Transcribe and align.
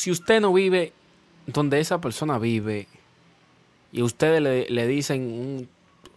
si 0.00 0.10
usted 0.10 0.40
no 0.40 0.50
vive 0.54 0.94
donde 1.46 1.78
esa 1.78 2.00
persona 2.00 2.38
vive 2.38 2.88
y 3.92 4.00
ustedes 4.00 4.40
le, 4.40 4.86
dicen 4.86 5.68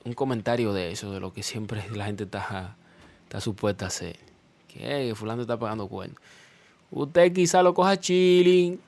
un, 0.05 0.13
comentario 0.13 0.71
de 0.71 0.93
eso, 0.93 1.11
de 1.11 1.19
lo 1.19 1.33
que 1.33 1.43
siempre 1.43 1.83
la 1.93 2.05
gente 2.05 2.23
está, 2.23 2.77
está 3.23 3.41
supuesta 3.41 3.83
a 3.83 3.87
hacer, 3.89 4.15
que 4.69 5.09
"Eh, 5.09 5.15
fulano 5.15 5.41
está 5.41 5.59
pegando 5.59 5.89
cuernos, 5.89 6.17
usted 6.91 7.33
quizá 7.33 7.61
lo 7.61 7.73
coja 7.73 7.99
chilling 7.99 8.79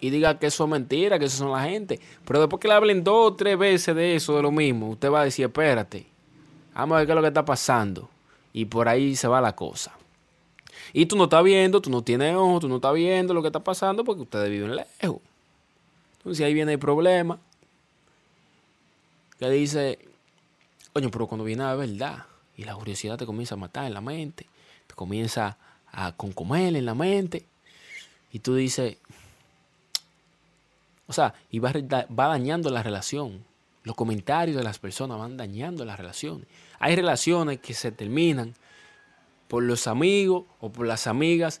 y 0.00 0.08
diga 0.08 0.38
que 0.38 0.46
eso 0.46 0.64
es 0.64 0.70
mentira, 0.70 1.18
que 1.18 1.26
eso 1.26 1.36
son 1.36 1.52
la 1.52 1.64
gente. 1.64 2.00
Pero 2.24 2.40
después 2.40 2.60
que 2.60 2.68
le 2.68 2.74
hablen 2.74 3.04
dos 3.04 3.32
o 3.32 3.34
tres 3.34 3.58
veces 3.58 3.94
de 3.94 4.16
eso, 4.16 4.34
de 4.36 4.42
lo 4.42 4.50
mismo, 4.50 4.88
usted 4.88 5.10
va 5.10 5.20
a 5.20 5.24
decir, 5.24 5.44
espérate, 5.44 6.06
vamos 6.74 6.94
a 6.94 6.98
ver 7.00 7.06
qué 7.06 7.12
es 7.12 7.16
lo 7.16 7.22
que 7.22 7.28
está 7.28 7.44
pasando. 7.44 8.08
Y 8.54 8.64
por 8.64 8.88
ahí 8.88 9.16
se 9.16 9.28
va 9.28 9.42
la 9.42 9.54
cosa. 9.54 9.92
Y 10.92 11.06
tú 11.06 11.16
no 11.16 11.24
estás 11.24 11.44
viendo, 11.44 11.80
tú 11.80 11.90
no 11.90 12.02
tienes 12.02 12.34
ojo, 12.34 12.60
tú 12.60 12.68
no 12.68 12.76
estás 12.76 12.94
viendo 12.94 13.34
lo 13.34 13.42
que 13.42 13.48
está 13.48 13.60
pasando 13.60 14.04
porque 14.04 14.22
ustedes 14.22 14.50
viven 14.50 14.76
lejos. 14.76 15.20
Entonces 16.18 16.44
ahí 16.44 16.54
viene 16.54 16.72
el 16.72 16.78
problema. 16.78 17.38
Que 19.38 19.50
dice, 19.50 19.98
coño, 20.92 21.10
pero 21.10 21.26
cuando 21.26 21.44
viene 21.44 21.64
la 21.64 21.74
verdad 21.74 22.26
y 22.56 22.64
la 22.64 22.74
curiosidad 22.74 23.18
te 23.18 23.26
comienza 23.26 23.54
a 23.54 23.58
matar 23.58 23.86
en 23.86 23.94
la 23.94 24.00
mente, 24.00 24.46
te 24.86 24.94
comienza 24.94 25.56
a 25.90 26.12
concomer 26.12 26.76
en 26.76 26.86
la 26.86 26.94
mente, 26.94 27.44
y 28.32 28.38
tú 28.38 28.54
dices, 28.54 28.96
o 31.06 31.12
sea, 31.12 31.34
y 31.50 31.58
va, 31.58 31.72
va 31.72 32.28
dañando 32.28 32.70
la 32.70 32.82
relación. 32.82 33.44
Los 33.84 33.94
comentarios 33.94 34.56
de 34.56 34.62
las 34.62 34.78
personas 34.78 35.18
van 35.18 35.36
dañando 35.36 35.84
la 35.84 35.96
relación. 35.96 36.46
Hay 36.78 36.96
relaciones 36.96 37.60
que 37.60 37.74
se 37.74 37.92
terminan 37.92 38.54
por 39.52 39.64
los 39.64 39.86
amigos 39.86 40.44
o 40.60 40.72
por 40.72 40.86
las 40.86 41.06
amigas 41.06 41.60